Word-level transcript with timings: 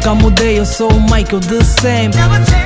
Nunca 0.00 0.14
mudei, 0.14 0.58
eu 0.58 0.64
sou 0.64 0.90
o 0.90 0.98
Michael 0.98 1.40
de 1.40 1.62
sempre. 1.62 2.18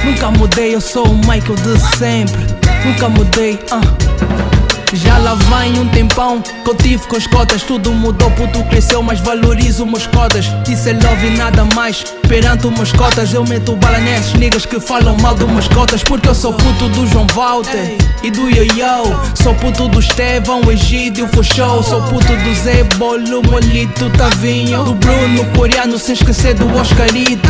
Nunca 0.04 0.30
mudei, 0.30 0.72
eu 0.72 0.80
sou 0.80 1.04
o 1.04 1.16
Michael 1.16 1.56
de 1.56 1.96
sempre. 1.96 2.46
Nunca 2.84 3.08
mudei, 3.08 3.58
ah. 3.72 4.63
Já 4.94 5.18
lá 5.18 5.34
vai 5.34 5.70
um 5.72 5.88
tempão 5.88 6.40
que 6.40 6.70
eu 6.70 6.74
tive 6.74 7.06
com 7.06 7.16
as 7.16 7.26
cotas. 7.26 7.62
Tudo 7.62 7.92
mudou, 7.92 8.30
puto 8.30 8.62
cresceu, 8.64 9.02
mas 9.02 9.20
valorizo 9.20 9.84
meus 9.84 10.06
cotas. 10.06 10.46
Isso 10.68 10.88
é 10.88 10.92
love 10.92 11.26
e 11.26 11.30
nada 11.36 11.64
mais. 11.74 12.04
Perante 12.28 12.66
umas 12.66 12.92
cotas 12.92 13.34
eu 13.34 13.44
meto 13.44 13.74
bala 13.76 13.98
nesses 13.98 14.34
niggas 14.34 14.64
que 14.64 14.78
falam 14.78 15.16
mal 15.18 15.34
de 15.34 15.44
umas 15.44 15.66
cotas. 15.68 16.02
Porque 16.02 16.28
eu 16.28 16.34
sou 16.34 16.52
puto 16.52 16.88
do 16.90 17.06
João 17.08 17.26
Walter 17.34 17.98
e 18.22 18.30
do 18.30 18.48
Yo-Yo. 18.48 19.18
Sou 19.34 19.54
puto 19.54 19.88
do 19.88 19.98
Estevão, 19.98 20.62
Egídio, 20.70 21.28
Fuxou 21.28 21.82
Sou 21.82 22.00
puto 22.02 22.36
do 22.36 22.54
Zé 22.54 22.84
Bolo, 22.96 23.42
Molito, 23.50 24.08
Tavinho. 24.10 24.84
Do 24.84 24.94
Bruno, 24.94 25.44
Coreano, 25.56 25.98
sem 25.98 26.14
esquecer 26.14 26.54
do 26.54 26.72
Oscarito. 26.78 27.48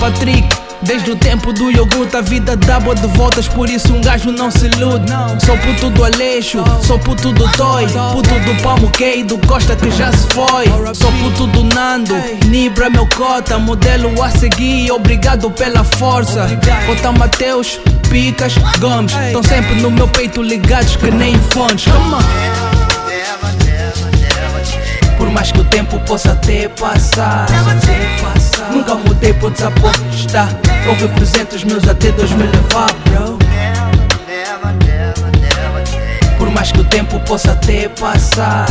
Patrick 0.00 0.65
Desde 0.82 1.10
o 1.10 1.16
tempo 1.16 1.52
do 1.52 1.70
iogurte 1.70 2.16
a 2.16 2.20
vida 2.20 2.56
dá 2.56 2.78
boa 2.78 2.94
de 2.94 3.06
voltas 3.08 3.48
Por 3.48 3.68
isso 3.68 3.92
um 3.92 4.00
gajo 4.00 4.30
não 4.30 4.50
se 4.50 4.66
ilude. 4.66 5.10
Sou 5.44 5.56
puto 5.58 5.90
do 5.90 6.04
Aleixo, 6.04 6.62
sou 6.82 6.98
puto 6.98 7.32
do 7.32 7.48
Toy 7.52 7.86
Puto 8.12 8.34
do 8.40 8.62
Palmo 8.62 8.90
Key, 8.90 9.24
do 9.24 9.38
Costa 9.46 9.74
que 9.76 9.90
já 9.90 10.12
se 10.12 10.26
foi. 10.28 10.66
Sou 10.94 11.10
puto 11.12 11.46
do 11.48 11.64
Nando, 11.64 12.14
Nibra 12.46 12.90
meu 12.90 13.06
cota 13.08 13.58
Modelo 13.58 14.22
a 14.22 14.30
seguir, 14.30 14.90
obrigado 14.90 15.50
pela 15.50 15.84
força. 15.84 16.46
Cota 16.86 17.12
Mateus, 17.12 17.80
Picas, 18.08 18.54
Gomes 18.78 19.12
Estão 19.26 19.42
sempre 19.42 19.74
no 19.80 19.90
meu 19.90 20.08
peito 20.08 20.42
ligados 20.42 20.96
que 20.96 21.10
nem 21.10 21.38
fones 21.38 21.84
Come 21.84 22.14
on 22.14 23.65
mais 25.36 25.52
que 25.52 25.60
o 25.60 25.64
tempo 25.64 26.00
possa 26.00 26.32
até 26.32 26.66
passar, 26.66 27.46
Nunca 28.72 28.94
mudei, 28.94 29.34
podes 29.34 29.62
apostar 29.62 30.48
Eu 30.86 30.94
represento 30.94 31.56
os 31.56 31.64
meus 31.64 31.86
até 31.86 32.10
Deus 32.12 32.30
me 32.30 32.44
levar, 32.44 32.90
bro 33.04 33.38
Por 36.38 36.50
mais 36.50 36.72
que 36.72 36.80
o 36.80 36.84
tempo 36.84 37.20
possa 37.20 37.52
até 37.52 37.86
passar, 37.86 38.64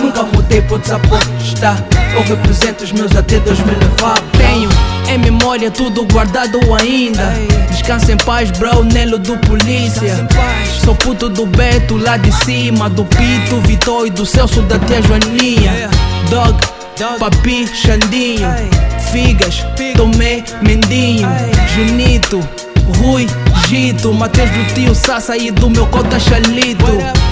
Nunca 0.00 0.22
mudei, 0.22 0.62
podes 0.62 0.90
apostar 0.90 1.76
Eu 2.14 2.22
represento 2.22 2.84
os 2.84 2.92
meus 2.92 3.14
até 3.14 3.38
Deus 3.40 3.58
me 3.58 3.72
levar, 3.72 4.18
Tenho 4.38 4.93
em 5.08 5.18
memória 5.18 5.70
tudo 5.70 6.04
guardado 6.04 6.58
ainda. 6.74 7.32
Descansa 7.70 8.12
em 8.12 8.16
paz, 8.16 8.50
bro, 8.52 8.84
Nelo 8.84 9.18
do 9.18 9.36
polícia. 9.38 10.26
Sou 10.84 10.94
puto 10.94 11.28
do 11.28 11.46
Beto 11.46 11.96
lá 11.96 12.16
de 12.16 12.32
cima 12.44 12.90
Do 12.90 13.04
Pito, 13.04 13.60
Vitor 13.66 14.06
e 14.06 14.10
do 14.10 14.26
Celso 14.26 14.62
da 14.62 14.78
tia 14.78 15.02
Joaninha. 15.02 15.88
Dog, 16.30 16.58
Papi, 17.18 17.66
Xandinho. 17.66 18.48
Figas, 19.12 19.64
Tomé, 19.96 20.42
Mendinho. 20.62 21.28
Junito, 21.74 22.40
Rui, 22.98 23.26
Gito 23.68 24.12
Mateus 24.12 24.50
do 24.50 24.74
tio 24.74 24.94
Sassa 24.94 25.36
e 25.36 25.50
do 25.50 25.70
meu 25.70 25.86
cota 25.86 26.18
Chalito 26.20 26.84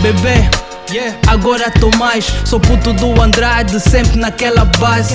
Bebê 0.03 0.72
Agora 1.27 1.71
tô 1.71 1.91
mais, 1.97 2.27
sou 2.45 2.61
puto 2.61 2.93
do 2.93 3.21
Andrade, 3.21 3.81
sempre 3.81 4.19
naquela 4.19 4.65
base. 4.65 5.15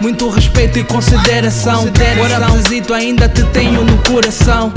Muito 0.00 0.28
respeito 0.28 0.78
e 0.78 0.84
consideração. 0.84 1.84
Agora 2.16 2.38
visito, 2.56 2.94
ainda 2.94 3.28
te 3.28 3.42
tenho 3.46 3.84
no 3.84 3.98
coração. 3.98 4.72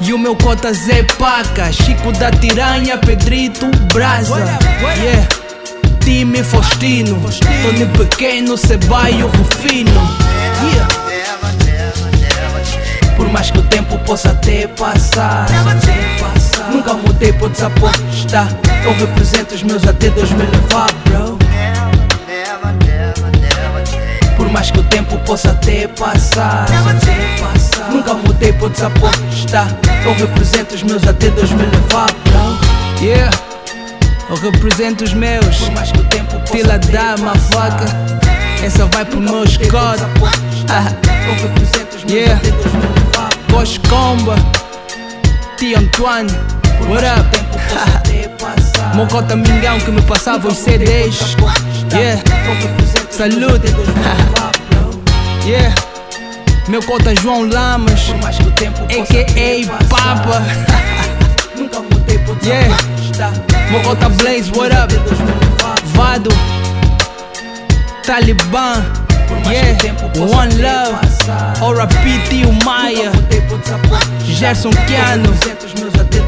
E 0.00 0.12
o 0.12 0.18
meu 0.18 0.36
cota 0.36 0.72
Zé 0.72 1.02
Paca, 1.18 1.72
Chico 1.72 2.12
da 2.12 2.30
Tiranha, 2.30 2.98
Pedrito, 2.98 3.66
Brasa. 3.92 4.36
Yeah. 5.02 5.28
Time 6.00 6.42
Faustino, 6.44 7.20
Tony 7.62 7.86
Pequeno, 7.86 8.56
Sebaio, 8.56 9.26
Rufino. 9.26 10.45
Tempo 13.66 13.98
possa 14.00 14.30
até 14.30 14.66
passar. 14.66 15.46
Nunca 16.70 16.94
mudei, 16.94 17.32
podes 17.32 17.62
apostar 17.62 18.48
Eu 18.84 18.92
represento 18.94 19.54
os 19.54 19.62
meus 19.62 19.86
até 19.86 20.10
Deus 20.10 20.30
me 20.30 20.42
levar, 20.42 20.92
bro. 21.04 21.38
Por 24.36 24.50
mais 24.50 24.70
que 24.70 24.80
o 24.80 24.82
tempo 24.84 25.18
possa 25.20 25.50
até 25.50 25.86
passar 25.88 26.66
Nunca 27.90 28.14
mudei, 28.14 28.52
podes 28.54 28.82
apostar 28.82 29.68
Eu 30.04 30.14
represento 30.14 30.74
os 30.74 30.82
meus 30.82 31.06
até 31.06 31.30
Deus 31.30 31.50
me 31.50 31.62
levar, 31.62 32.12
bro. 32.24 33.04
Yeah. 33.04 33.30
Eu 34.28 34.36
represento 34.36 35.04
os 35.04 35.14
meus. 35.14 35.58
Por 35.58 35.72
mais 35.72 35.92
que 35.92 36.00
o 36.00 36.04
tempo 36.04 36.40
Tila 36.50 36.78
dama, 36.78 37.34
faca 37.52 37.86
Essa 38.62 38.86
vai 38.86 39.04
pro 39.04 39.20
meu 39.20 39.46
Scott. 39.46 40.02
Eu 41.28 41.48
represento 41.48 41.96
os 41.96 42.04
meus 42.04 42.12
yeah. 42.12 42.40
Bosch 43.56 43.78
Comba 43.88 44.36
T. 45.56 45.74
Antoine 45.74 46.30
What 46.90 47.04
up? 47.04 47.24
Mocota 48.94 49.34
Mingão 49.34 49.78
que 49.80 49.90
me 49.90 50.02
passava 50.02 50.48
os 50.48 50.58
CDs. 50.58 51.34
Yeah. 51.90 52.22
Salute. 53.10 53.66
yeah. 55.46 55.74
Meu 56.68 56.82
cota 56.82 57.14
João 57.14 57.48
Lamas. 57.48 58.10
A.K.A. 58.90 59.66
Papa. 59.88 60.42
yeah. 62.44 62.76
Mocota 63.70 64.10
Blaze, 64.10 64.50
what 64.52 64.74
up? 64.74 64.92
Vado. 65.94 66.28
Taliban. 68.04 69.06
Yeah, 69.50 69.76
One 70.18 70.54
Love, 70.62 71.05
R.I.P. 71.60 72.28
Tio 72.28 72.52
Maia, 72.64 73.10
Gerson 74.24 74.70
Keanu, 74.70 75.32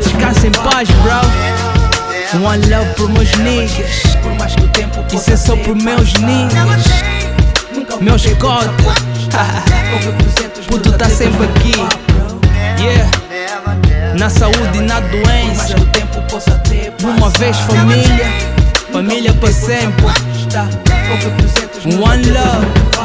descansa 0.02 0.46
em 0.46 0.50
paz, 0.52 0.88
bro. 1.02 2.46
One 2.46 2.66
Love 2.66 2.94
por 2.94 3.10
meus 3.10 3.30
niggas, 3.36 4.02
isso 5.12 5.30
é 5.30 5.36
só 5.36 5.54
por 5.56 5.76
meus 5.76 6.14
niggas, 6.14 6.84
meus 8.00 8.26
cotas. 8.34 8.70
Puto 10.68 10.92
tá 10.92 11.08
sempre 11.08 11.44
aqui, 11.44 11.74
yeah. 12.82 13.10
Na 14.18 14.30
saúde 14.30 14.78
e 14.78 14.80
na 14.80 15.00
doença, 15.00 15.76
uma 17.02 17.30
vez 17.30 17.56
família, 17.58 18.26
família 18.90 19.32
para 19.34 19.52
sempre. 19.52 20.06
One 22.02 22.30
love. 22.30 22.97